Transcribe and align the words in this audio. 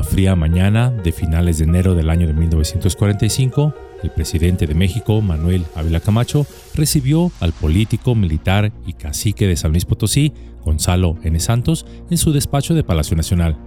Una 0.00 0.08
fría 0.08 0.34
mañana 0.34 0.88
de 0.88 1.12
finales 1.12 1.58
de 1.58 1.64
enero 1.64 1.94
del 1.94 2.08
año 2.08 2.26
de 2.26 2.32
1945, 2.32 3.74
el 4.02 4.10
presidente 4.10 4.66
de 4.66 4.74
México, 4.74 5.20
Manuel 5.20 5.66
Ávila 5.74 6.00
Camacho, 6.00 6.46
recibió 6.74 7.30
al 7.38 7.52
político, 7.52 8.14
militar 8.14 8.72
y 8.86 8.94
cacique 8.94 9.46
de 9.46 9.56
San 9.56 9.72
Luis 9.72 9.84
Potosí, 9.84 10.32
Gonzalo 10.64 11.18
N. 11.22 11.38
Santos, 11.38 11.84
en 12.08 12.16
su 12.16 12.32
despacho 12.32 12.72
de 12.72 12.82
Palacio 12.82 13.14
Nacional. 13.14 13.58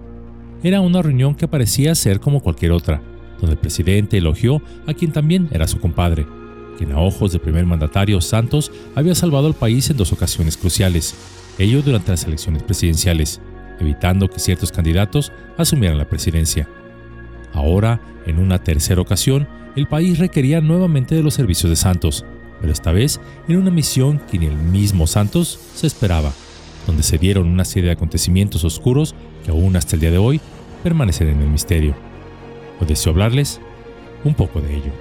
Era 0.64 0.80
una 0.80 1.02
reunión 1.02 1.36
que 1.36 1.46
parecía 1.46 1.94
ser 1.94 2.18
como 2.18 2.40
cualquier 2.40 2.72
otra, 2.72 3.00
donde 3.38 3.52
el 3.52 3.60
presidente 3.60 4.18
elogió 4.18 4.60
a 4.88 4.94
quien 4.94 5.12
también 5.12 5.48
era 5.52 5.68
su 5.68 5.78
compadre, 5.78 6.26
quien 6.76 6.90
a 6.90 6.98
ojos 6.98 7.30
del 7.30 7.42
primer 7.42 7.64
mandatario 7.64 8.20
Santos 8.20 8.72
había 8.96 9.14
salvado 9.14 9.46
al 9.46 9.54
país 9.54 9.88
en 9.88 9.96
dos 9.96 10.12
ocasiones 10.12 10.56
cruciales, 10.56 11.14
ello 11.60 11.80
durante 11.80 12.10
las 12.10 12.24
elecciones 12.24 12.64
presidenciales, 12.64 13.40
evitando 13.80 14.28
que 14.28 14.40
ciertos 14.40 14.72
candidatos 14.72 15.32
asumieran 15.56 15.98
la 15.98 16.08
presidencia. 16.08 16.68
Ahora, 17.52 18.00
en 18.26 18.38
una 18.38 18.58
tercera 18.58 19.00
ocasión, 19.00 19.46
el 19.76 19.86
país 19.86 20.18
requería 20.18 20.60
nuevamente 20.60 21.14
de 21.14 21.22
los 21.22 21.34
servicios 21.34 21.70
de 21.70 21.76
Santos, 21.76 22.24
pero 22.60 22.72
esta 22.72 22.92
vez 22.92 23.20
en 23.48 23.56
una 23.56 23.70
misión 23.70 24.20
que 24.30 24.38
ni 24.38 24.46
el 24.46 24.56
mismo 24.56 25.06
Santos 25.06 25.58
se 25.74 25.86
esperaba, 25.86 26.32
donde 26.86 27.02
se 27.02 27.18
dieron 27.18 27.48
una 27.48 27.64
serie 27.64 27.88
de 27.88 27.94
acontecimientos 27.94 28.64
oscuros 28.64 29.14
que 29.44 29.50
aún 29.50 29.76
hasta 29.76 29.96
el 29.96 30.00
día 30.00 30.10
de 30.10 30.18
hoy 30.18 30.40
permanecen 30.82 31.28
en 31.28 31.42
el 31.42 31.48
misterio. 31.48 31.94
¿O 32.80 32.84
deseo 32.84 33.12
hablarles? 33.12 33.60
Un 34.24 34.34
poco 34.34 34.60
de 34.60 34.74
ello. 34.74 34.92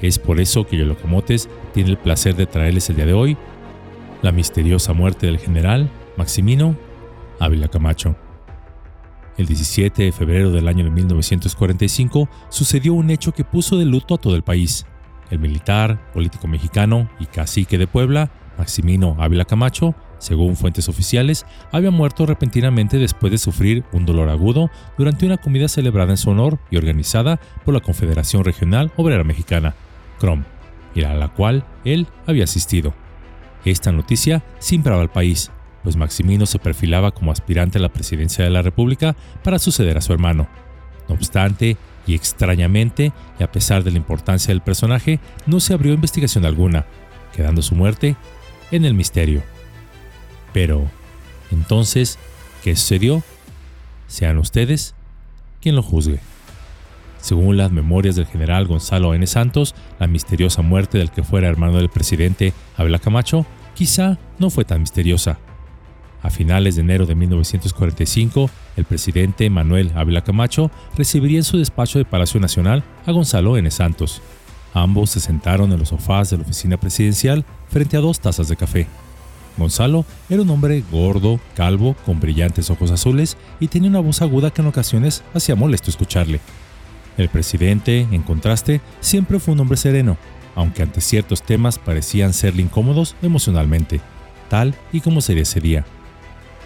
Es 0.00 0.18
por 0.18 0.40
eso 0.40 0.66
que 0.66 0.76
Yolocomotes 0.76 1.48
tiene 1.74 1.90
el 1.90 1.98
placer 1.98 2.36
de 2.36 2.46
traerles 2.46 2.88
el 2.90 2.96
día 2.96 3.06
de 3.06 3.14
hoy 3.14 3.36
la 4.22 4.32
misteriosa 4.32 4.92
muerte 4.92 5.26
del 5.26 5.38
general 5.38 5.90
Maximino 6.16 6.76
Ávila 7.40 7.68
Camacho. 7.68 8.16
El 9.36 9.46
17 9.46 10.02
de 10.02 10.12
febrero 10.12 10.50
del 10.50 10.66
año 10.66 10.84
de 10.84 10.90
1945 10.90 12.28
sucedió 12.48 12.94
un 12.94 13.10
hecho 13.10 13.32
que 13.32 13.44
puso 13.44 13.76
de 13.76 13.84
luto 13.84 14.14
a 14.14 14.18
todo 14.18 14.34
el 14.34 14.42
país. 14.42 14.84
El 15.30 15.38
militar, 15.38 16.10
político 16.12 16.48
mexicano 16.48 17.08
y 17.20 17.26
cacique 17.26 17.78
de 17.78 17.86
Puebla, 17.86 18.30
Maximino 18.58 19.16
Ávila 19.20 19.44
Camacho, 19.44 19.94
según 20.18 20.56
fuentes 20.56 20.88
oficiales, 20.88 21.46
había 21.70 21.92
muerto 21.92 22.26
repentinamente 22.26 22.98
después 22.98 23.30
de 23.30 23.38
sufrir 23.38 23.84
un 23.92 24.04
dolor 24.04 24.28
agudo 24.28 24.70
durante 24.96 25.26
una 25.26 25.36
comida 25.36 25.68
celebrada 25.68 26.10
en 26.10 26.16
su 26.16 26.30
honor 26.30 26.58
y 26.70 26.76
organizada 26.76 27.38
por 27.64 27.74
la 27.74 27.80
Confederación 27.80 28.44
Regional 28.44 28.90
Obrera 28.96 29.22
Mexicana, 29.22 29.76
CROM, 30.18 30.42
y 30.94 31.04
a 31.04 31.14
la 31.14 31.28
cual 31.28 31.64
él 31.84 32.08
había 32.26 32.44
asistido. 32.44 32.92
Esta 33.64 33.92
noticia 33.92 34.42
simbraba 34.58 35.02
al 35.02 35.10
país, 35.10 35.52
pues 35.82 35.96
Maximino 35.96 36.46
se 36.46 36.58
perfilaba 36.58 37.12
como 37.12 37.32
aspirante 37.32 37.78
a 37.78 37.80
la 37.80 37.92
presidencia 37.92 38.44
de 38.44 38.50
la 38.50 38.62
República 38.62 39.16
para 39.42 39.58
suceder 39.58 39.96
a 39.98 40.00
su 40.00 40.12
hermano. 40.12 40.48
No 41.08 41.14
obstante, 41.14 41.76
y 42.06 42.14
extrañamente, 42.14 43.12
y 43.38 43.42
a 43.42 43.52
pesar 43.52 43.84
de 43.84 43.90
la 43.90 43.98
importancia 43.98 44.48
del 44.48 44.62
personaje, 44.62 45.20
no 45.46 45.60
se 45.60 45.74
abrió 45.74 45.92
investigación 45.92 46.44
alguna, 46.44 46.86
quedando 47.34 47.62
su 47.62 47.74
muerte 47.74 48.16
en 48.70 48.84
el 48.84 48.94
misterio. 48.94 49.42
Pero, 50.52 50.90
entonces, 51.50 52.18
¿qué 52.62 52.74
sucedió? 52.76 53.22
Sean 54.06 54.38
ustedes 54.38 54.94
quien 55.60 55.76
lo 55.76 55.82
juzgue. 55.82 56.20
Según 57.20 57.56
las 57.56 57.72
memorias 57.72 58.16
del 58.16 58.26
general 58.26 58.66
Gonzalo 58.66 59.12
N. 59.12 59.26
Santos, 59.26 59.74
la 59.98 60.06
misteriosa 60.06 60.62
muerte 60.62 60.98
del 60.98 61.10
que 61.10 61.22
fuera 61.22 61.48
hermano 61.48 61.76
del 61.76 61.90
presidente 61.90 62.52
Abel 62.76 62.98
Camacho 63.00 63.44
quizá 63.74 64.18
no 64.38 64.50
fue 64.50 64.64
tan 64.64 64.80
misteriosa. 64.80 65.38
A 66.22 66.30
finales 66.30 66.74
de 66.74 66.80
enero 66.80 67.06
de 67.06 67.14
1945, 67.14 68.50
el 68.76 68.84
presidente 68.84 69.48
Manuel 69.50 69.92
Ávila 69.94 70.24
Camacho 70.24 70.70
recibiría 70.96 71.38
en 71.38 71.44
su 71.44 71.58
despacho 71.58 71.98
de 71.98 72.04
Palacio 72.04 72.40
Nacional 72.40 72.82
a 73.06 73.12
Gonzalo 73.12 73.56
N. 73.56 73.70
Santos. 73.70 74.20
Ambos 74.74 75.10
se 75.10 75.20
sentaron 75.20 75.72
en 75.72 75.78
los 75.78 75.88
sofás 75.88 76.30
de 76.30 76.36
la 76.36 76.42
oficina 76.42 76.76
presidencial 76.76 77.44
frente 77.68 77.96
a 77.96 78.00
dos 78.00 78.20
tazas 78.20 78.48
de 78.48 78.56
café. 78.56 78.86
Gonzalo 79.56 80.04
era 80.28 80.42
un 80.42 80.50
hombre 80.50 80.82
gordo, 80.90 81.40
calvo, 81.54 81.96
con 82.04 82.20
brillantes 82.20 82.70
ojos 82.70 82.90
azules 82.90 83.36
y 83.60 83.68
tenía 83.68 83.90
una 83.90 84.00
voz 84.00 84.22
aguda 84.22 84.50
que 84.50 84.62
en 84.62 84.68
ocasiones 84.68 85.22
hacía 85.34 85.56
molesto 85.56 85.90
escucharle. 85.90 86.40
El 87.16 87.28
presidente, 87.28 88.06
en 88.10 88.22
contraste, 88.22 88.80
siempre 89.00 89.40
fue 89.40 89.54
un 89.54 89.60
hombre 89.60 89.76
sereno, 89.76 90.16
aunque 90.54 90.82
ante 90.82 91.00
ciertos 91.00 91.42
temas 91.42 91.78
parecían 91.78 92.32
serle 92.32 92.62
incómodos 92.62 93.16
emocionalmente, 93.22 94.00
tal 94.48 94.74
y 94.92 95.00
como 95.00 95.20
sería 95.20 95.42
ese 95.42 95.60
día. 95.60 95.84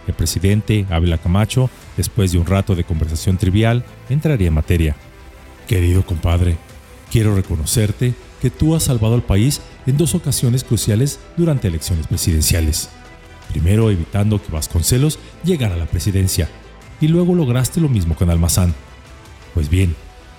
El 0.07 0.15
presidente, 0.15 0.87
Ávila 0.91 1.19
Camacho, 1.19 1.71
después 1.97 2.33
de 2.33 2.39
un 2.39 2.47
rato 2.47 2.75
de 2.75 2.85
conversación 2.85 3.39
trivial, 3.39 3.85
entraría 4.09 4.49
en 4.49 4.55
materia. 4.55 4.97
Querido 5.69 6.05
compadre, 6.05 6.57
quiero 7.11 7.35
reconocerte 7.35 8.15
que 8.41 8.51
tú 8.51 8.75
has 8.75 8.83
salvado 8.85 9.15
al 9.15 9.23
país 9.23 9.61
en 9.87 9.97
dos 9.97 10.15
ocasiones 10.15 10.65
cruciales 10.65 11.21
durante 11.37 11.69
elecciones 11.69 12.07
presidenciales. 12.07 12.89
Primero 13.51 13.91
evitando 13.91 14.43
que 14.43 14.51
Vasconcelos 14.51 15.19
llegara 15.45 15.75
a 15.75 15.79
la 15.79 15.87
presidencia, 15.87 16.49
y 17.01 17.09
luego 17.09 17.35
lograste 17.35 17.81
lo 17.81 17.89
mismo 17.89 18.15
con 18.15 18.31
Almazán. 18.31 18.75
Pues 19.55 19.69
bien, 19.69 19.95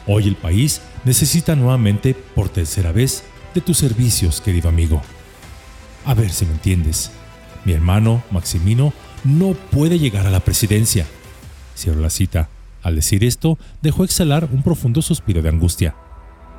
hoy 0.08 0.28
el 0.28 0.36
país 0.36 0.82
necesita 1.04 1.56
nuevamente, 1.56 2.14
por 2.14 2.50
tercera 2.50 2.92
vez, 2.92 3.24
de 3.54 3.62
tus 3.62 3.78
servicios, 3.78 4.42
querido 4.42 4.70
amigo. 4.70 5.02
A 6.06 6.14
ver 6.14 6.32
si 6.32 6.46
me 6.46 6.54
entiendes. 6.54 7.12
Mi 7.66 7.74
hermano, 7.74 8.24
Maximino, 8.32 8.94
no 9.24 9.54
puede 9.54 10.00
llegar 10.00 10.28
a 10.28 10.32
la 10.32 10.40
presidencia. 10.40 11.06
Cierro 11.76 12.02
la 12.02 12.10
cita. 12.10 12.50
Al 12.82 12.96
decir 12.96 13.24
esto, 13.24 13.58
dejó 13.82 14.04
exhalar 14.04 14.50
un 14.52 14.62
profundo 14.62 15.02
suspiro 15.02 15.42
de 15.42 15.50
angustia. 15.50 15.96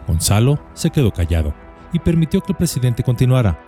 Gonzalo 0.07 0.63
se 0.75 0.91
quedó 0.91 1.13
callado 1.13 1.55
y 1.93 1.99
permitió 1.99 2.41
que 2.41 2.53
el 2.53 2.59
presidente 2.59 3.03
continuara. 3.03 3.61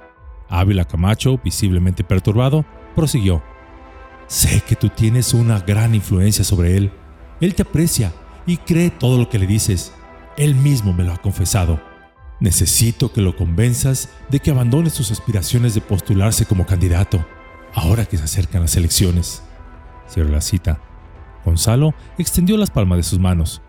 Ávila 0.48 0.84
Camacho, 0.84 1.38
visiblemente 1.42 2.04
perturbado, 2.04 2.64
prosiguió. 2.94 3.42
Sé 4.26 4.62
que 4.66 4.76
tú 4.76 4.88
tienes 4.88 5.34
una 5.34 5.60
gran 5.60 5.94
influencia 5.94 6.44
sobre 6.44 6.76
él. 6.76 6.90
Él 7.40 7.54
te 7.54 7.62
aprecia 7.62 8.12
y 8.46 8.56
cree 8.56 8.90
todo 8.90 9.18
lo 9.18 9.28
que 9.28 9.38
le 9.38 9.46
dices. 9.46 9.92
Él 10.36 10.54
mismo 10.54 10.92
me 10.92 11.04
lo 11.04 11.12
ha 11.12 11.18
confesado. 11.18 11.80
Necesito 12.40 13.12
que 13.12 13.20
lo 13.20 13.36
convenzas 13.36 14.10
de 14.30 14.40
que 14.40 14.50
abandone 14.50 14.90
sus 14.90 15.10
aspiraciones 15.10 15.74
de 15.74 15.80
postularse 15.80 16.44
como 16.44 16.66
candidato, 16.66 17.24
ahora 17.76 18.06
que 18.06 18.18
se 18.18 18.24
acercan 18.24 18.62
las 18.62 18.76
elecciones. 18.76 19.42
Cierro 20.10 20.30
la 20.30 20.40
cita. 20.40 20.80
Gonzalo 21.44 21.94
extendió 22.18 22.56
las 22.56 22.70
palmas 22.70 22.98
de 22.98 23.02
sus 23.04 23.20
manos. 23.20 23.62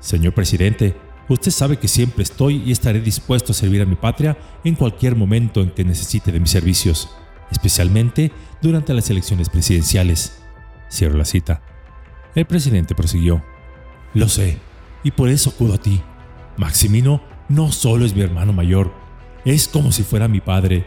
Señor 0.00 0.34
presidente, 0.34 0.94
Usted 1.28 1.50
sabe 1.50 1.76
que 1.78 1.88
siempre 1.88 2.22
estoy 2.22 2.62
y 2.64 2.72
estaré 2.72 3.00
dispuesto 3.00 3.52
a 3.52 3.54
servir 3.54 3.82
a 3.82 3.86
mi 3.86 3.96
patria 3.96 4.38
en 4.64 4.74
cualquier 4.74 5.14
momento 5.14 5.60
en 5.60 5.70
que 5.70 5.84
necesite 5.84 6.32
de 6.32 6.40
mis 6.40 6.50
servicios, 6.50 7.10
especialmente 7.50 8.32
durante 8.62 8.94
las 8.94 9.10
elecciones 9.10 9.50
presidenciales. 9.50 10.40
Cierro 10.90 11.18
la 11.18 11.26
cita. 11.26 11.60
El 12.34 12.46
presidente 12.46 12.94
prosiguió. 12.94 13.44
Lo 14.14 14.28
sé, 14.28 14.58
y 15.04 15.10
por 15.10 15.28
eso 15.28 15.50
acudo 15.50 15.74
a 15.74 15.78
ti. 15.78 16.00
Maximino 16.56 17.22
no 17.50 17.72
solo 17.72 18.06
es 18.06 18.14
mi 18.14 18.22
hermano 18.22 18.54
mayor, 18.54 18.94
es 19.44 19.68
como 19.68 19.92
si 19.92 20.04
fuera 20.04 20.28
mi 20.28 20.40
padre, 20.40 20.86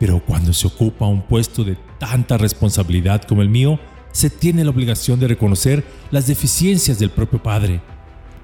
pero 0.00 0.20
cuando 0.20 0.52
se 0.52 0.66
ocupa 0.66 1.06
un 1.06 1.22
puesto 1.22 1.62
de 1.62 1.78
tanta 1.98 2.36
responsabilidad 2.38 3.22
como 3.22 3.42
el 3.42 3.48
mío, 3.48 3.78
se 4.12 4.30
tiene 4.30 4.64
la 4.64 4.70
obligación 4.70 5.20
de 5.20 5.28
reconocer 5.28 5.84
las 6.10 6.26
deficiencias 6.26 6.98
del 6.98 7.10
propio 7.10 7.42
padre. 7.42 7.80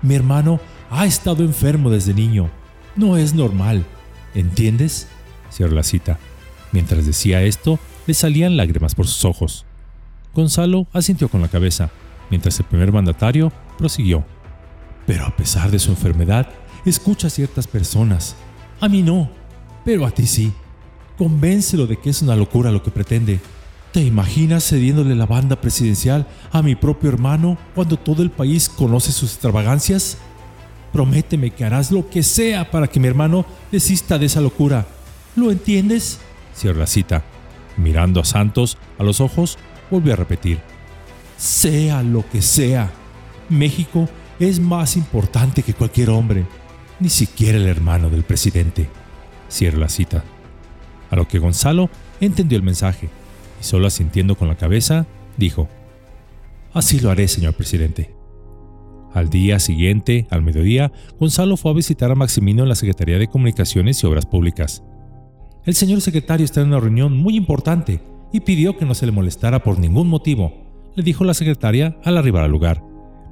Mi 0.02 0.14
hermano 0.14 0.60
ha 0.90 1.06
estado 1.06 1.44
enfermo 1.44 1.90
desde 1.90 2.12
niño. 2.12 2.50
No 2.96 3.16
es 3.16 3.34
normal. 3.34 3.84
¿Entiendes? 4.34 5.08
Cierro 5.50 5.74
la 5.74 5.82
cita. 5.82 6.18
Mientras 6.72 7.06
decía 7.06 7.42
esto, 7.42 7.78
le 8.06 8.14
salían 8.14 8.56
lágrimas 8.56 8.94
por 8.94 9.06
sus 9.06 9.24
ojos. 9.24 9.64
Gonzalo 10.34 10.86
asintió 10.92 11.28
con 11.28 11.42
la 11.42 11.48
cabeza, 11.48 11.90
mientras 12.30 12.58
el 12.58 12.66
primer 12.66 12.92
mandatario 12.92 13.52
prosiguió. 13.78 14.24
Pero 15.06 15.26
a 15.26 15.36
pesar 15.36 15.70
de 15.70 15.78
su 15.78 15.90
enfermedad, 15.90 16.48
escucha 16.84 17.26
a 17.26 17.30
ciertas 17.30 17.66
personas. 17.66 18.36
A 18.80 18.88
mí 18.88 19.02
no, 19.02 19.30
pero 19.84 20.06
a 20.06 20.10
ti 20.10 20.26
sí. 20.26 20.52
Convéncelo 21.18 21.86
de 21.86 21.98
que 21.98 22.10
es 22.10 22.22
una 22.22 22.36
locura 22.36 22.70
lo 22.70 22.82
que 22.82 22.90
pretende. 22.90 23.40
¿Te 23.92 24.02
imaginas 24.02 24.66
cediéndole 24.68 25.14
la 25.14 25.26
banda 25.26 25.60
presidencial 25.60 26.26
a 26.50 26.62
mi 26.62 26.74
propio 26.74 27.10
hermano 27.10 27.58
cuando 27.74 27.98
todo 27.98 28.22
el 28.22 28.30
país 28.30 28.68
conoce 28.68 29.12
sus 29.12 29.32
extravagancias? 29.32 30.16
Prométeme 30.92 31.50
que 31.50 31.64
harás 31.64 31.90
lo 31.90 32.08
que 32.08 32.22
sea 32.22 32.70
para 32.70 32.86
que 32.86 33.00
mi 33.00 33.08
hermano 33.08 33.44
desista 33.70 34.18
de 34.18 34.26
esa 34.26 34.40
locura. 34.40 34.86
¿Lo 35.36 35.50
entiendes? 35.50 36.20
Cierra 36.54 36.80
la 36.80 36.86
cita. 36.86 37.22
Mirando 37.76 38.20
a 38.20 38.24
Santos 38.24 38.78
a 38.98 39.02
los 39.02 39.20
ojos, 39.20 39.58
volvió 39.90 40.14
a 40.14 40.16
repetir. 40.16 40.60
Sea 41.36 42.02
lo 42.02 42.28
que 42.28 42.40
sea, 42.40 42.90
México 43.48 44.08
es 44.38 44.60
más 44.60 44.96
importante 44.96 45.62
que 45.62 45.74
cualquier 45.74 46.10
hombre, 46.10 46.46
ni 47.00 47.08
siquiera 47.08 47.58
el 47.58 47.66
hermano 47.66 48.08
del 48.10 48.22
presidente. 48.22 48.88
Cierra 49.48 49.78
la 49.78 49.88
cita. 49.88 50.24
A 51.12 51.16
lo 51.16 51.28
que 51.28 51.38
Gonzalo 51.38 51.90
entendió 52.22 52.56
el 52.56 52.64
mensaje 52.64 53.10
y 53.60 53.64
solo 53.64 53.86
asintiendo 53.86 54.34
con 54.34 54.48
la 54.48 54.56
cabeza, 54.56 55.06
dijo, 55.36 55.68
Así 56.72 57.00
lo 57.00 57.10
haré, 57.10 57.28
señor 57.28 57.52
presidente. 57.52 58.14
Al 59.12 59.28
día 59.28 59.58
siguiente, 59.58 60.26
al 60.30 60.40
mediodía, 60.40 60.90
Gonzalo 61.20 61.58
fue 61.58 61.70
a 61.70 61.74
visitar 61.74 62.10
a 62.10 62.14
Maximino 62.14 62.62
en 62.62 62.70
la 62.70 62.74
Secretaría 62.74 63.18
de 63.18 63.28
Comunicaciones 63.28 64.02
y 64.02 64.06
Obras 64.06 64.24
Públicas. 64.24 64.82
El 65.66 65.74
señor 65.74 66.00
secretario 66.00 66.46
está 66.46 66.62
en 66.62 66.68
una 66.68 66.80
reunión 66.80 67.14
muy 67.14 67.36
importante 67.36 68.00
y 68.32 68.40
pidió 68.40 68.78
que 68.78 68.86
no 68.86 68.94
se 68.94 69.04
le 69.04 69.12
molestara 69.12 69.62
por 69.62 69.78
ningún 69.78 70.08
motivo, 70.08 70.54
le 70.96 71.02
dijo 71.02 71.24
la 71.24 71.34
secretaria 71.34 71.98
al 72.04 72.16
arribar 72.16 72.44
al 72.44 72.50
lugar, 72.50 72.82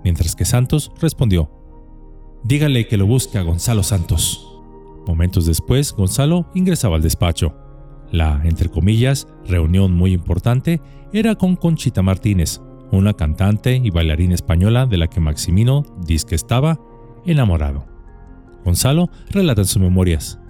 mientras 0.04 0.36
que 0.36 0.44
Santos 0.44 0.92
respondió, 1.00 1.50
Dígale 2.44 2.86
que 2.86 2.98
lo 2.98 3.06
busque 3.06 3.38
a 3.38 3.42
Gonzalo 3.42 3.82
Santos. 3.82 4.46
Momentos 5.06 5.46
después, 5.46 5.94
Gonzalo 5.94 6.50
ingresaba 6.54 6.96
al 6.96 7.02
despacho. 7.02 7.69
La, 8.10 8.40
entre 8.44 8.68
comillas, 8.68 9.28
reunión 9.46 9.92
muy 9.92 10.12
importante 10.12 10.80
era 11.12 11.34
con 11.34 11.56
Conchita 11.56 12.02
Martínez, 12.02 12.60
una 12.90 13.14
cantante 13.14 13.76
y 13.76 13.90
bailarina 13.90 14.34
española 14.34 14.86
de 14.86 14.96
la 14.96 15.08
que 15.08 15.20
Maximino 15.20 15.84
dice 16.04 16.26
que 16.26 16.34
estaba 16.34 16.80
enamorado. 17.24 17.86
Gonzalo 18.64 19.10
relata 19.30 19.62
en 19.62 19.66
sus 19.66 19.80
memorias, 19.80 20.40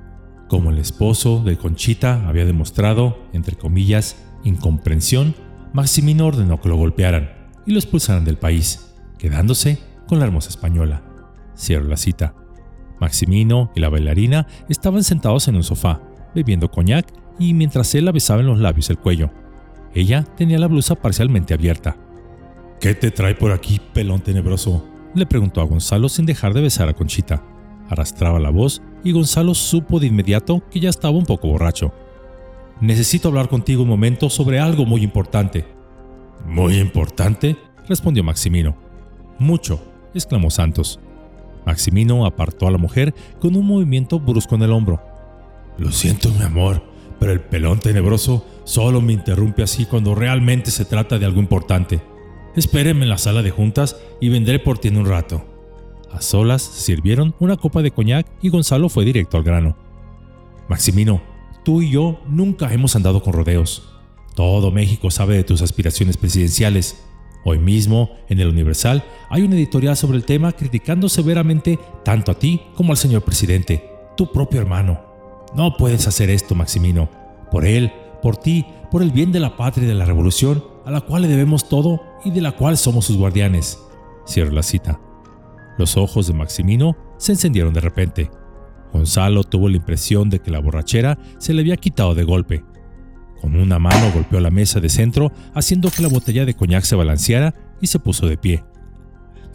como 0.51 0.71
el 0.71 0.79
esposo 0.79 1.45
de 1.45 1.57
Conchita 1.57 2.27
había 2.29 2.45
demostrado, 2.45 3.17
entre 3.33 3.55
comillas, 3.55 4.17
incomprensión, 4.43 5.37
Maximino 5.73 6.27
ordenó 6.27 6.61
que 6.61 6.69
lo 6.69 6.75
golpearan 6.75 7.31
y 7.67 7.71
lo 7.71 7.79
expulsaran 7.79 8.25
del 8.25 8.37
país, 8.37 8.97
quedándose 9.17 9.79
con 10.09 10.19
la 10.19 10.25
hermosa 10.25 10.49
española. 10.49 11.05
Cierro 11.56 11.87
la 11.87 11.97
cita. 11.97 12.35
Maximino 12.99 13.71
y 13.77 13.81
la 13.81 13.91
bailarina 13.91 14.49
estaban 14.69 15.05
sentados 15.05 15.47
en 15.47 15.55
un 15.55 15.63
sofá, 15.63 16.03
bebiendo 16.35 16.69
coñac 16.69 17.06
y 17.41 17.55
mientras 17.55 17.93
él 17.97 18.05
la 18.05 18.13
besaba 18.13 18.43
en 18.43 18.47
los 18.47 18.61
labios 18.61 18.91
el 18.91 18.99
cuello. 18.99 19.31
Ella 19.95 20.23
tenía 20.37 20.59
la 20.59 20.69
blusa 20.69 20.95
parcialmente 20.95 21.55
abierta. 21.55 21.97
¿Qué 22.81 22.95
te 22.95 23.11
trae 23.11 23.35
por 23.35 23.51
aquí, 23.51 23.81
pelón 23.93 24.21
tenebroso? 24.21 24.87
le 25.15 25.27
preguntó 25.27 25.61
a 25.61 25.65
Gonzalo 25.65 26.09
sin 26.09 26.27
dejar 26.27 26.55
de 26.55 26.61
besar 26.61 26.89
a 26.89 26.95
Conchita. 26.95 27.43
Arrastraba 27.89 28.39
la 28.39 28.51
voz 28.51 28.81
y 29.03 29.11
Gonzalo 29.11 29.55
supo 29.55 29.99
de 29.99 30.07
inmediato 30.07 30.63
que 30.71 30.79
ya 30.79 30.91
estaba 30.91 31.17
un 31.17 31.27
poco 31.27 31.49
borracho. 31.49 31.93
Necesito 32.81 33.29
hablar 33.29 33.49
contigo 33.49 33.83
un 33.83 33.89
momento 33.89 34.31
sobre 34.31 34.61
algo 34.61 34.87
muy 34.87 35.03
importante. 35.03 35.67
¿Muy 36.47 36.79
importante? 36.79 37.57
respondió 37.89 38.23
Maximino. 38.23 38.77
Mucho, 39.39 39.83
exclamó 40.15 40.51
Santos. 40.51 41.01
Maximino 41.67 42.25
apartó 42.25 42.69
a 42.69 42.71
la 42.71 42.79
mujer 42.79 43.15
con 43.41 43.57
un 43.57 43.67
movimiento 43.67 44.21
brusco 44.21 44.55
en 44.55 44.63
el 44.63 44.73
hombro. 44.73 45.03
Lo 45.79 45.91
siento, 45.91 46.31
mi 46.31 46.45
amor, 46.45 46.83
pero 47.20 47.32
el 47.32 47.40
pelón 47.40 47.78
tenebroso 47.78 48.44
solo 48.64 49.00
me 49.00 49.12
interrumpe 49.12 49.62
así 49.62 49.84
cuando 49.84 50.14
realmente 50.14 50.72
se 50.72 50.84
trata 50.84 51.19
de 51.19 51.26
algo 51.26 51.40
importante. 51.40 52.00
Espéreme 52.56 53.02
en 53.02 53.11
la 53.11 53.19
sala 53.19 53.43
de 53.43 53.50
juntas 53.50 53.96
y 54.20 54.28
vendré 54.31 54.58
por 54.58 54.78
ti 54.78 54.88
en 54.88 54.96
un 54.96 55.06
rato. 55.06 55.44
A 56.11 56.20
solas 56.20 56.62
sirvieron 56.62 57.34
una 57.38 57.56
copa 57.56 57.82
de 57.82 57.93
coñac 57.93 58.26
y 58.43 58.49
Gonzalo 58.49 58.88
fue 58.88 59.05
directo 59.05 59.37
al 59.37 59.44
grano. 59.44 59.76
Maximino, 60.69 61.22
tú 61.64 61.82
y 61.82 61.90
yo 61.90 62.20
nunca 62.26 62.72
hemos 62.72 62.96
andado 62.96 63.22
con 63.22 63.34
rodeos. 63.34 64.00
Todo 64.34 64.72
México 64.72 65.11
sabe 65.12 65.37
de 65.37 65.44
tus 65.44 65.62
aspiraciones 65.62 66.17
presidenciales 66.17 67.05
Hoy 67.43 67.58
mismo, 67.58 68.11
en 68.28 68.38
el 68.40 68.49
Universal, 68.49 69.02
hay 69.31 69.43
un 69.43 69.52
editorial 69.55 69.96
sobre 69.96 70.19
el 70.19 70.25
tema 70.25 70.52
criticando 70.52 71.08
severamente 71.08 71.78
tanto 72.05 72.32
a 72.32 72.38
ti 72.38 72.61
como 72.75 72.93
al 72.93 72.99
señor 72.99 73.22
presidente, 73.22 73.82
tu 74.17 74.31
propio 74.31 74.61
hermano. 74.61 75.10
No 75.55 75.76
puedes 75.76 76.06
hacer 76.06 76.31
esto, 76.31 76.55
Maximino. 76.55 77.11
Por 77.50 77.64
él, 77.64 77.93
por 78.23 78.37
ti, 78.37 78.67
por 78.91 79.02
el 79.02 79.11
bien 79.11 79.32
de 79.32 79.41
la 79.41 79.56
patria 79.56 79.85
y 79.85 79.88
de 79.88 79.94
la 79.94 80.05
revolución, 80.05 80.64
a 80.85 80.91
la 80.91 81.00
cual 81.00 81.23
le 81.23 81.29
debemos 81.29 81.69
todo 81.69 82.02
y 82.25 82.31
de 82.31 82.41
la 82.41 82.52
cual 82.52 82.76
somos 82.76 83.06
sus 83.06 83.17
guardianes. 83.17 83.79
Cierro 84.26 84.52
la 84.52 84.62
cita. 84.62 85.00
Los 85.79 85.97
ojos 85.97 86.26
de 86.26 86.35
Maximino 86.35 86.97
se 87.19 87.32
encendieron 87.32 87.73
de 87.73 87.81
repente. 87.81 88.31
Gonzalo 88.93 89.44
tuvo 89.44 89.69
la 89.69 89.76
impresión 89.76 90.31
de 90.31 90.41
que 90.41 90.50
la 90.50 90.61
borrachera 90.61 91.19
se 91.38 91.55
le 91.55 91.61
había 91.61 91.76
quitado 91.76 92.14
de 92.14 92.25
golpe 92.25 92.64
con 93.41 93.56
una 93.56 93.79
mano 93.79 94.12
golpeó 94.12 94.38
la 94.41 94.50
mesa 94.50 94.81
de 94.81 94.88
centro, 94.88 95.32
haciendo 95.55 95.91
que 95.91 96.03
la 96.03 96.08
botella 96.08 96.44
de 96.44 96.55
coñac 96.55 96.85
se 96.85 96.94
balanceara 96.96 97.55
y 97.81 97.87
se 97.87 97.99
puso 97.99 98.26
de 98.26 98.37
pie. 98.37 98.64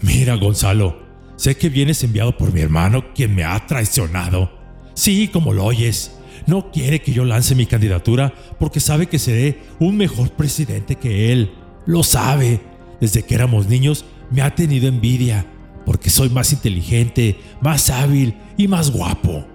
Mira, 0.01 0.35
Gonzalo, 0.35 0.97
sé 1.35 1.55
que 1.55 1.69
vienes 1.69 2.03
enviado 2.03 2.35
por 2.35 2.51
mi 2.51 2.61
hermano, 2.61 3.13
quien 3.13 3.35
me 3.35 3.43
ha 3.43 3.65
traicionado. 3.67 4.51
Sí, 4.95 5.27
como 5.27 5.53
lo 5.53 5.65
oyes. 5.65 6.17
No 6.47 6.71
quiere 6.71 7.01
que 7.01 7.13
yo 7.13 7.25
lance 7.25 7.53
mi 7.53 7.65
candidatura 7.65 8.33
porque 8.59 8.79
sabe 8.79 9.07
que 9.07 9.19
seré 9.19 9.59
un 9.79 9.97
mejor 9.97 10.31
presidente 10.31 10.95
que 10.95 11.31
él. 11.31 11.51
Lo 11.85 12.01
sabe. 12.01 12.61
Desde 12.99 13.23
que 13.23 13.35
éramos 13.35 13.67
niños 13.67 14.05
me 14.31 14.41
ha 14.41 14.55
tenido 14.55 14.87
envidia 14.87 15.45
porque 15.85 16.09
soy 16.09 16.29
más 16.29 16.51
inteligente, 16.51 17.37
más 17.61 17.89
hábil 17.89 18.35
y 18.57 18.67
más 18.67 18.91
guapo. 18.91 19.45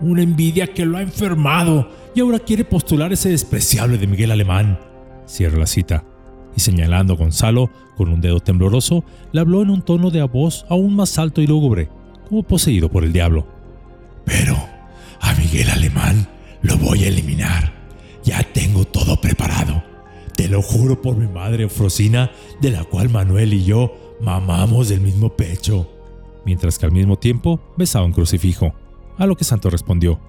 Una 0.00 0.22
envidia 0.22 0.68
que 0.68 0.84
lo 0.84 0.98
ha 0.98 1.02
enfermado 1.02 1.90
y 2.14 2.20
ahora 2.20 2.38
quiere 2.38 2.64
postular 2.64 3.12
ese 3.12 3.30
despreciable 3.30 3.98
de 3.98 4.06
Miguel 4.06 4.30
Alemán. 4.30 4.78
Cierra 5.26 5.58
la 5.58 5.66
cita. 5.66 6.04
Y 6.56 6.60
señalando 6.60 7.14
a 7.14 7.16
Gonzalo 7.16 7.70
con 7.96 8.08
un 8.08 8.20
dedo 8.20 8.40
tembloroso, 8.40 9.04
le 9.32 9.40
habló 9.40 9.62
en 9.62 9.70
un 9.70 9.82
tono 9.82 10.10
de 10.10 10.22
voz 10.24 10.66
aún 10.68 10.94
más 10.94 11.18
alto 11.18 11.40
y 11.40 11.46
lúgubre, 11.46 11.88
como 12.28 12.42
poseído 12.42 12.90
por 12.90 13.04
el 13.04 13.12
diablo. 13.12 13.46
Pero 14.24 14.69
Miguel 15.50 15.70
Alemán 15.70 16.28
lo 16.62 16.78
voy 16.78 17.02
a 17.02 17.08
eliminar. 17.08 17.72
Ya 18.22 18.40
tengo 18.52 18.84
todo 18.84 19.20
preparado. 19.20 19.82
Te 20.36 20.46
lo 20.46 20.62
juro 20.62 21.02
por 21.02 21.16
mi 21.16 21.26
madre 21.26 21.68
Frosina, 21.68 22.30
de 22.60 22.70
la 22.70 22.84
cual 22.84 23.08
Manuel 23.08 23.52
y 23.52 23.64
yo 23.64 24.16
mamamos 24.20 24.88
del 24.88 25.00
mismo 25.00 25.30
pecho. 25.30 25.90
Mientras 26.46 26.78
que 26.78 26.86
al 26.86 26.92
mismo 26.92 27.18
tiempo 27.18 27.60
besaba 27.76 28.04
un 28.04 28.12
crucifijo. 28.12 28.72
A 29.18 29.26
lo 29.26 29.36
que 29.36 29.42
Santo 29.42 29.70
respondió, 29.70 30.20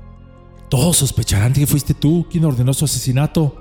todos 0.70 0.98
sospecharán 0.98 1.54
que 1.54 1.68
fuiste 1.68 1.94
tú 1.94 2.26
quien 2.28 2.46
ordenó 2.46 2.74
su 2.74 2.86
asesinato. 2.86 3.56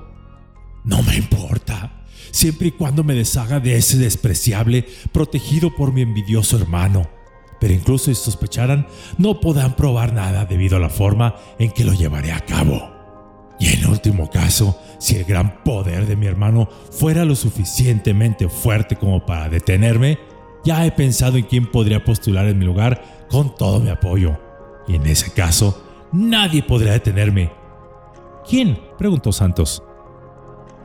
No 0.83 1.03
me 1.03 1.15
importa, 1.17 2.07
siempre 2.31 2.69
y 2.69 2.71
cuando 2.71 3.05
me 3.05 3.13
deshaga 3.13 3.61
de 3.61 3.77
ese 3.77 3.99
despreciable 3.99 4.87
protegido 5.13 5.77
por 5.77 5.93
mi 5.93 6.01
envidioso 6.01 6.57
hermano. 6.57 7.20
Pero 7.61 7.75
incluso 7.75 8.07
si 8.07 8.15
sospecharan, 8.15 8.87
no 9.19 9.41
podrán 9.41 9.77
probar 9.77 10.13
nada 10.13 10.47
debido 10.47 10.77
a 10.77 10.81
la 10.81 10.89
forma 10.89 11.35
en 11.59 11.71
que 11.71 11.85
lo 11.85 11.93
llevaré 11.93 12.33
a 12.33 12.41
cabo. 12.41 12.91
Y 13.59 13.69
en 13.75 13.87
último 13.87 14.31
caso, 14.31 14.79
si 14.99 15.17
el 15.17 15.25
gran 15.25 15.63
poder 15.63 16.07
de 16.07 16.17
mi 16.17 16.27
hermano 16.27 16.69
fuera 16.91 17.27
lo 17.27 17.37
suficientemente 17.37 18.49
fuerte 18.49 18.97
como 18.97 19.27
para 19.27 19.51
detenerme, 19.51 20.19
ya 20.65 20.87
he 20.87 20.93
pensado 20.93 21.37
en 21.37 21.45
quién 21.45 21.71
podría 21.71 22.03
postular 22.03 22.47
en 22.47 22.59
mi 22.59 22.65
lugar 22.65 23.27
con 23.29 23.55
todo 23.55 23.81
mi 23.81 23.91
apoyo. 23.91 24.39
Y 24.89 24.97
en 24.97 25.07
ese 25.07 25.31
caso, 25.33 25.85
Nadie 26.13 26.63
podrá 26.63 26.93
detenerme. 26.93 27.53
¿Quién? 28.49 28.79
preguntó 28.99 29.33
Santos. 29.33 29.83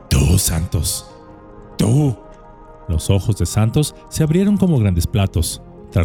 Tú, 0.08 0.38
Santos. 0.38 1.10
Tú. 1.76 2.16
Los 2.88 3.10
ojos 3.10 3.36
de 3.36 3.46
Santos 3.46 3.94
se 4.08 4.22
abrieron 4.22 4.56
como 4.56 4.78
grandes 4.78 5.06
platos. 5.08 5.60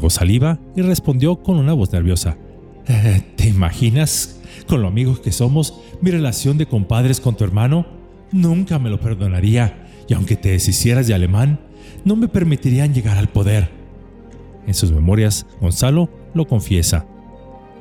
Saliva 0.09 0.59
y 0.75 0.81
respondió 0.81 1.37
con 1.37 1.57
una 1.57 1.73
voz 1.73 1.91
nerviosa. 1.91 2.37
Eh, 2.87 3.21
¿Te 3.35 3.47
imaginas, 3.47 4.39
con 4.67 4.81
lo 4.81 4.87
amigos 4.87 5.19
que 5.19 5.31
somos, 5.31 5.73
mi 6.01 6.11
relación 6.11 6.57
de 6.57 6.65
compadres 6.65 7.19
con 7.19 7.35
tu 7.35 7.43
hermano? 7.43 7.85
Nunca 8.31 8.79
me 8.79 8.89
lo 8.89 8.99
perdonaría, 8.99 9.87
y 10.07 10.13
aunque 10.13 10.35
te 10.35 10.49
deshicieras 10.49 11.07
de 11.07 11.13
alemán, 11.13 11.59
no 12.05 12.15
me 12.15 12.27
permitirían 12.27 12.93
llegar 12.93 13.17
al 13.17 13.29
poder. 13.29 13.69
En 14.67 14.73
sus 14.73 14.91
memorias, 14.91 15.45
Gonzalo 15.59 16.09
lo 16.33 16.47
confiesa. 16.47 17.05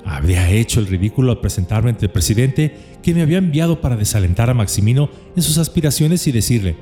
Habría 0.04 0.50
hecho 0.50 0.80
el 0.80 0.86
ridículo 0.86 1.30
al 1.30 1.40
presentarme 1.40 1.90
ante 1.90 2.06
el 2.06 2.12
presidente 2.12 2.74
que 3.02 3.14
me 3.14 3.22
había 3.22 3.38
enviado 3.38 3.80
para 3.80 3.96
desalentar 3.96 4.50
a 4.50 4.54
Maximino 4.54 5.10
en 5.36 5.42
sus 5.42 5.58
aspiraciones 5.58 6.26
y 6.26 6.32
decirle, 6.32 6.76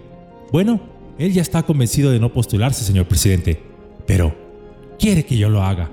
bueno, 0.52 0.80
él 1.18 1.32
ya 1.32 1.42
está 1.42 1.64
convencido 1.64 2.10
de 2.10 2.20
no 2.20 2.32
postularse, 2.32 2.84
señor 2.84 3.08
presidente, 3.08 3.60
pero 4.06 4.47
quiere 4.98 5.24
que 5.24 5.36
yo 5.36 5.48
lo 5.48 5.62
haga. 5.62 5.90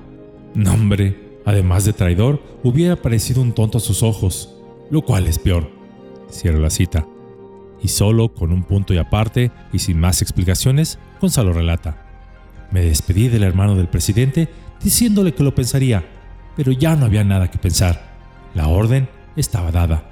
No, 0.53 0.73
hombre, 0.73 1.39
además 1.45 1.85
de 1.85 1.93
traidor, 1.93 2.41
hubiera 2.63 2.95
parecido 2.95 3.41
un 3.41 3.53
tonto 3.53 3.77
a 3.77 3.81
sus 3.81 4.03
ojos, 4.03 4.55
lo 4.89 5.01
cual 5.01 5.27
es 5.27 5.39
peor. 5.39 5.69
Cierro 6.31 6.59
la 6.59 6.69
cita. 6.69 7.05
Y 7.81 7.89
solo 7.89 8.33
con 8.33 8.51
un 8.51 8.63
punto 8.63 8.93
y 8.93 8.97
aparte 8.97 9.51
y 9.71 9.79
sin 9.79 9.99
más 9.99 10.21
explicaciones, 10.21 10.97
Gonzalo 11.21 11.53
relata. 11.53 12.05
Me 12.71 12.81
despedí 12.81 13.27
del 13.27 13.43
hermano 13.43 13.75
del 13.75 13.87
presidente 13.87 14.49
diciéndole 14.81 15.33
que 15.33 15.43
lo 15.43 15.53
pensaría 15.53 16.03
pero 16.55 16.71
ya 16.71 16.95
no 16.95 17.05
había 17.05 17.23
nada 17.23 17.51
que 17.51 17.57
pensar. 17.57 18.01
La 18.53 18.67
orden 18.67 19.09
estaba 19.35 19.71
dada. 19.71 20.09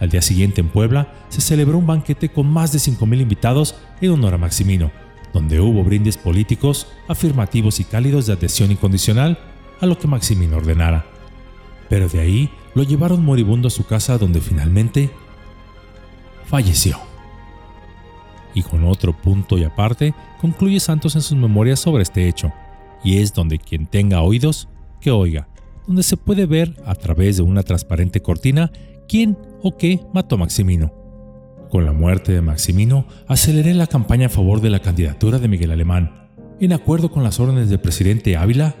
Al 0.00 0.10
día 0.10 0.20
siguiente 0.20 0.60
en 0.60 0.68
Puebla 0.68 1.12
se 1.30 1.40
celebró 1.40 1.78
un 1.78 1.86
banquete 1.86 2.28
con 2.28 2.46
más 2.46 2.72
de 2.72 2.78
5.000 2.78 3.20
invitados 3.20 3.74
en 4.00 4.10
honor 4.10 4.34
a 4.34 4.38
Maximino, 4.38 4.90
donde 5.36 5.60
hubo 5.60 5.84
brindis 5.84 6.16
políticos, 6.16 6.86
afirmativos 7.08 7.78
y 7.78 7.84
cálidos 7.84 8.24
de 8.24 8.32
adhesión 8.32 8.70
incondicional 8.70 9.38
a 9.82 9.84
lo 9.84 9.98
que 9.98 10.08
Maximino 10.08 10.56
ordenara. 10.56 11.04
Pero 11.90 12.08
de 12.08 12.20
ahí 12.20 12.50
lo 12.74 12.84
llevaron 12.84 13.22
moribundo 13.22 13.68
a 13.68 13.70
su 13.70 13.84
casa 13.84 14.16
donde 14.16 14.40
finalmente 14.40 15.10
falleció. 16.46 16.96
Y 18.54 18.62
con 18.62 18.84
otro 18.84 19.12
punto 19.12 19.58
y 19.58 19.64
aparte, 19.64 20.14
concluye 20.40 20.80
Santos 20.80 21.14
en 21.16 21.20
sus 21.20 21.36
memorias 21.36 21.80
sobre 21.80 22.02
este 22.02 22.28
hecho, 22.28 22.50
y 23.04 23.18
es 23.18 23.34
donde 23.34 23.58
quien 23.58 23.84
tenga 23.86 24.22
oídos, 24.22 24.70
que 25.02 25.10
oiga, 25.10 25.48
donde 25.86 26.02
se 26.02 26.16
puede 26.16 26.46
ver 26.46 26.74
a 26.86 26.94
través 26.94 27.36
de 27.36 27.42
una 27.42 27.62
transparente 27.62 28.22
cortina 28.22 28.72
quién 29.06 29.36
o 29.62 29.76
qué 29.76 30.00
mató 30.14 30.36
a 30.36 30.38
Maximino. 30.38 31.05
Con 31.70 31.84
la 31.84 31.92
muerte 31.92 32.32
de 32.32 32.40
Maximino, 32.40 33.06
aceleré 33.26 33.74
la 33.74 33.86
campaña 33.86 34.26
a 34.26 34.30
favor 34.30 34.60
de 34.60 34.70
la 34.70 34.80
candidatura 34.80 35.38
de 35.38 35.48
Miguel 35.48 35.72
Alemán, 35.72 36.28
en 36.60 36.72
acuerdo 36.72 37.10
con 37.10 37.22
las 37.22 37.40
órdenes 37.40 37.68
del 37.68 37.80
presidente 37.80 38.36
Ávila 38.36 38.74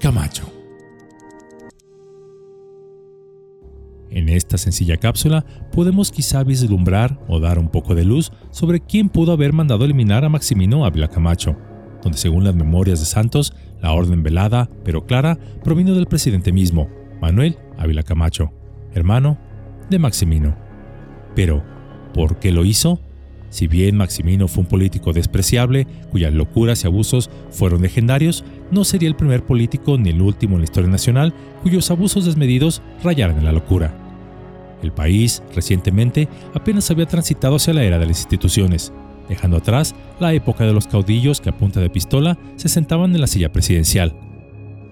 Camacho. 0.00 0.52
En 4.10 4.28
esta 4.28 4.58
sencilla 4.58 4.96
cápsula 4.96 5.44
podemos 5.70 6.10
quizá 6.10 6.42
vislumbrar 6.42 7.20
o 7.28 7.40
dar 7.40 7.58
un 7.58 7.68
poco 7.68 7.94
de 7.94 8.04
luz 8.04 8.32
sobre 8.50 8.80
quién 8.80 9.08
pudo 9.08 9.32
haber 9.32 9.52
mandado 9.52 9.84
eliminar 9.84 10.24
a 10.24 10.28
Maximino 10.28 10.84
Ávila 10.84 11.08
Camacho, 11.08 11.56
donde 12.02 12.18
según 12.18 12.44
las 12.44 12.54
memorias 12.54 13.00
de 13.00 13.06
Santos, 13.06 13.52
la 13.80 13.92
orden 13.92 14.22
velada, 14.22 14.68
pero 14.84 15.06
clara, 15.06 15.38
provino 15.62 15.94
del 15.94 16.06
presidente 16.06 16.52
mismo, 16.52 16.88
Manuel 17.20 17.58
Ávila 17.76 18.02
Camacho, 18.02 18.52
hermano 18.94 19.38
de 19.90 19.98
Maximino. 19.98 20.67
Pero, 21.34 21.62
¿por 22.14 22.38
qué 22.38 22.52
lo 22.52 22.64
hizo? 22.64 23.00
Si 23.50 23.66
bien 23.66 23.96
Maximino 23.96 24.46
fue 24.46 24.62
un 24.62 24.68
político 24.68 25.12
despreciable, 25.12 25.86
cuyas 26.10 26.34
locuras 26.34 26.84
y 26.84 26.86
abusos 26.86 27.30
fueron 27.50 27.82
legendarios, 27.82 28.44
no 28.70 28.84
sería 28.84 29.08
el 29.08 29.16
primer 29.16 29.44
político 29.44 29.96
ni 29.96 30.10
el 30.10 30.20
último 30.20 30.56
en 30.56 30.60
la 30.60 30.64
historia 30.64 30.90
nacional 30.90 31.32
cuyos 31.62 31.90
abusos 31.90 32.26
desmedidos 32.26 32.82
rayaran 33.02 33.38
en 33.38 33.44
la 33.46 33.52
locura. 33.52 33.94
El 34.82 34.92
país, 34.92 35.42
recientemente, 35.54 36.28
apenas 36.54 36.90
había 36.90 37.06
transitado 37.06 37.56
hacia 37.56 37.74
la 37.74 37.84
era 37.84 37.98
de 37.98 38.06
las 38.06 38.20
instituciones, 38.20 38.92
dejando 39.28 39.56
atrás 39.56 39.94
la 40.20 40.34
época 40.34 40.64
de 40.64 40.72
los 40.72 40.86
caudillos 40.86 41.40
que 41.40 41.48
a 41.48 41.56
punta 41.56 41.80
de 41.80 41.90
pistola 41.90 42.38
se 42.56 42.68
sentaban 42.68 43.14
en 43.14 43.20
la 43.20 43.26
silla 43.26 43.50
presidencial. 43.50 44.14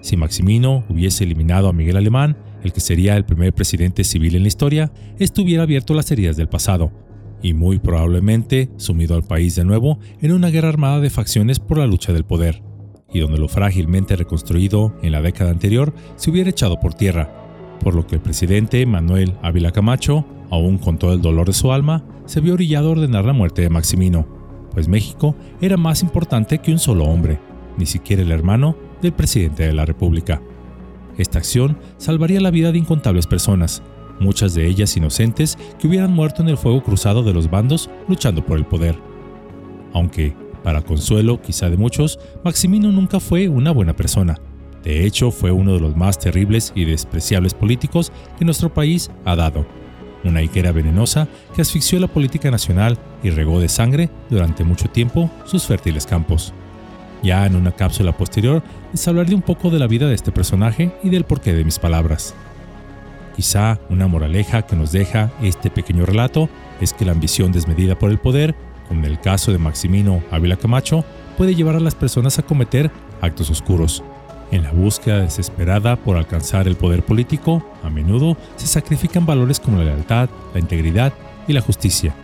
Si 0.01 0.17
Maximino 0.17 0.85
hubiese 0.89 1.25
eliminado 1.25 1.69
a 1.69 1.73
Miguel 1.73 1.97
Alemán, 1.97 2.37
el 2.63 2.73
que 2.73 2.81
sería 2.81 3.17
el 3.17 3.25
primer 3.25 3.53
presidente 3.53 4.05
civil 4.05 4.37
en 4.37 4.43
la 4.43 4.49
historia, 4.49 4.93
estuviera 5.19 5.63
abierto 5.63 5.95
las 5.95 6.11
heridas 6.11 6.37
del 6.37 6.49
pasado, 6.49 6.93
y 7.43 7.55
muy 7.55 7.79
probablemente 7.79 8.71
sumido 8.77 9.15
al 9.15 9.23
país 9.23 9.55
de 9.55 9.65
nuevo 9.65 9.99
en 10.21 10.33
una 10.33 10.49
guerra 10.49 10.69
armada 10.69 11.01
de 11.01 11.11
facciones 11.11 11.61
por 11.61 11.79
la 11.79 11.87
lucha 11.87 12.13
del 12.13 12.25
poder, 12.25 12.63
y 13.13 13.21
donde 13.21 13.39
lo 13.39 13.49
frágilmente 13.49 14.17
reconstruido 14.17 14.97
en 15.03 15.13
la 15.13 15.23
década 15.23 15.51
anterior 15.51 15.95
se 16.17 16.31
hubiera 16.31 16.51
echado 16.51 16.81
por 16.81 16.95
tierra, 16.95 17.31
por 17.81 17.95
lo 17.95 18.07
que 18.07 18.17
el 18.17 18.21
presidente 18.21 18.85
Manuel 18.87 19.35
Ávila 19.43 19.73
Camacho, 19.73 20.27
aún 20.51 20.79
con 20.79 20.99
todo 20.99 21.13
el 21.13 21.21
dolor 21.21 21.47
de 21.47 21.53
su 21.53 21.73
alma, 21.73 22.05
se 22.25 22.41
vio 22.41 22.55
orillado 22.55 22.89
a 22.89 22.93
ordenar 22.93 23.25
la 23.25 23.33
muerte 23.33 23.63
de 23.63 23.71
Maximino, 23.71 24.27
pues 24.73 24.89
México 24.89 25.37
era 25.61 25.77
más 25.77 26.03
importante 26.03 26.59
que 26.59 26.73
un 26.73 26.79
solo 26.79 27.05
hombre, 27.05 27.39
ni 27.79 27.87
siquiera 27.87 28.23
el 28.23 28.31
hermano 28.31 28.77
del 29.01 29.13
presidente 29.13 29.63
de 29.63 29.73
la 29.73 29.85
República. 29.85 30.43
Esta 31.19 31.39
acción 31.39 31.79
salvaría 31.99 32.41
la 32.41 32.51
vida 32.51 32.73
de 32.73 32.79
incontables 32.79 33.27
personas, 33.27 33.83
muchas 34.21 34.55
de 34.55 34.67
ellas 34.67 34.97
inocentes 34.97 35.59
que 35.79 35.87
hubieran 35.87 36.13
muerto 36.13 36.43
en 36.43 36.49
el 36.49 36.59
fuego 36.59 36.83
cruzado 36.83 37.23
de 37.23 37.33
los 37.33 37.51
bandos 37.51 37.91
luchando 38.09 38.45
por 38.45 38.59
el 38.59 38.67
poder. 38.67 38.99
Aunque, 39.93 40.35
para 40.63 40.83
consuelo 40.83 41.41
quizá 41.41 41.71
de 41.71 41.77
muchos, 41.77 42.19
Maximino 42.45 42.91
nunca 42.91 43.21
fue 43.21 43.49
una 43.49 43.71
buena 43.71 43.95
persona. 43.95 44.39
De 44.83 45.05
hecho, 45.05 45.31
fue 45.31 45.51
uno 45.51 45.75
de 45.75 45.81
los 45.81 45.97
más 45.97 46.19
terribles 46.19 46.73
y 46.75 46.85
despreciables 46.85 47.55
políticos 47.55 48.13
que 48.39 48.45
nuestro 48.45 48.73
país 48.73 49.11
ha 49.25 49.35
dado. 49.35 49.67
Una 50.23 50.43
higuera 50.43 50.73
venenosa 50.73 51.29
que 51.55 51.63
asfixió 51.63 51.99
la 51.99 52.09
política 52.09 52.51
nacional 52.51 52.99
y 53.23 53.31
regó 53.31 53.61
de 53.61 53.69
sangre 53.69 54.11
durante 54.29 54.65
mucho 54.65 54.89
tiempo 54.89 55.31
sus 55.45 55.67
fértiles 55.67 56.07
campos. 56.07 56.53
Ya 57.23 57.47
en 57.47 57.57
una 57.57 57.73
cápsula 57.73 58.17
posterior 58.17 58.63
les 58.93 59.07
hablaré 59.09 59.35
un 59.35 59.43
poco 59.43 59.71
de 59.71 59.79
la 59.79 59.87
vida 59.87 60.07
de 60.07 60.15
este 60.15 60.33
personaje 60.33 60.93
y 61.03 61.11
del 61.11 61.25
porqué 61.25 61.53
de 61.53 61.65
mis 61.65 61.79
palabras. 61.79 62.35
Quizá 63.37 63.79
una 63.91 64.07
moraleja 64.07 64.63
que 64.63 64.77
nos 64.77 64.93
deja 64.93 65.31
este 65.43 65.71
pequeño 65.71 66.07
relato 66.07 66.49
es 66.81 66.93
que 66.93 67.05
la 67.05 67.13
ambición 67.13 67.53
desmedida 67.53 67.99
por 67.99 68.11
el 68.11 68.19
poder, 68.19 68.55
como 68.89 69.01
en 69.01 69.07
el 69.07 69.21
caso 69.21 69.53
de 69.53 69.59
Maximino 69.59 70.23
Ávila 70.31 70.57
Camacho, 70.57 71.05
puede 71.37 71.55
llevar 71.55 71.77
a 71.77 71.81
las 71.81 71.95
personas 71.95 72.39
a 72.39 72.43
cometer 72.43 72.91
actos 73.21 73.51
oscuros. 73.51 74.03
En 74.53 74.63
la 74.63 74.73
búsqueda 74.73 75.21
desesperada 75.21 75.97
por 75.97 76.17
alcanzar 76.17 76.69
el 76.69 76.77
poder 76.77 77.05
político, 77.05 77.63
a 77.83 77.91
menudo 77.91 78.37
se 78.57 78.67
sacrifican 78.67 79.27
valores 79.27 79.61
como 79.61 79.79
la 79.79 79.85
lealtad, 79.85 80.29
la 80.55 80.61
integridad 80.61 81.13
y 81.49 81.53
la 81.53 81.61
justicia. 81.61 82.15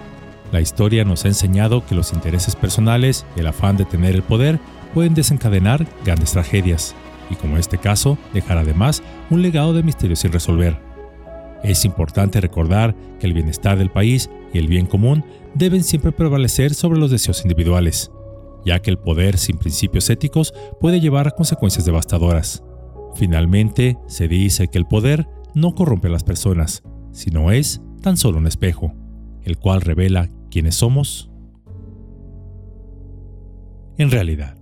La 0.52 0.60
historia 0.60 1.04
nos 1.04 1.24
ha 1.24 1.28
enseñado 1.28 1.84
que 1.84 1.94
los 1.94 2.12
intereses 2.12 2.56
personales 2.56 3.26
y 3.36 3.40
el 3.40 3.48
afán 3.48 3.76
de 3.76 3.84
tener 3.84 4.14
el 4.14 4.22
poder 4.22 4.60
pueden 4.94 5.14
desencadenar 5.14 5.86
grandes 6.04 6.32
tragedias, 6.32 6.94
y 7.30 7.34
como 7.36 7.56
este 7.56 7.78
caso, 7.78 8.18
dejar 8.34 8.58
además 8.58 9.02
un 9.30 9.42
legado 9.42 9.72
de 9.72 9.82
misterios 9.82 10.20
sin 10.20 10.32
resolver. 10.32 10.78
Es 11.62 11.84
importante 11.84 12.40
recordar 12.40 12.94
que 13.20 13.26
el 13.26 13.34
bienestar 13.34 13.78
del 13.78 13.90
país 13.90 14.28
y 14.52 14.58
el 14.58 14.66
bien 14.66 14.86
común 14.86 15.24
deben 15.54 15.84
siempre 15.84 16.12
prevalecer 16.12 16.74
sobre 16.74 16.98
los 16.98 17.10
deseos 17.10 17.42
individuales, 17.42 18.10
ya 18.64 18.80
que 18.80 18.90
el 18.90 18.98
poder 18.98 19.38
sin 19.38 19.58
principios 19.58 20.10
éticos 20.10 20.52
puede 20.80 21.00
llevar 21.00 21.28
a 21.28 21.32
consecuencias 21.32 21.84
devastadoras. 21.84 22.62
Finalmente, 23.14 23.96
se 24.06 24.28
dice 24.28 24.68
que 24.68 24.78
el 24.78 24.86
poder 24.86 25.28
no 25.54 25.74
corrompe 25.74 26.08
a 26.08 26.12
las 26.12 26.24
personas, 26.24 26.82
sino 27.12 27.50
es 27.52 27.80
tan 28.00 28.16
solo 28.16 28.38
un 28.38 28.46
espejo, 28.46 28.92
el 29.44 29.58
cual 29.58 29.80
revela 29.82 30.28
quiénes 30.50 30.76
somos 30.76 31.30
en 33.98 34.10
realidad. 34.10 34.61